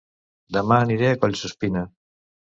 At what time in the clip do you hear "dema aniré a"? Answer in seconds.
0.55-1.19